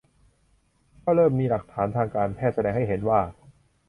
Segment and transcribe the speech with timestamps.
[1.03, 3.21] ก็เริ่มมีหลักฐานทางการแพทย์แสดงให้เห็นว่า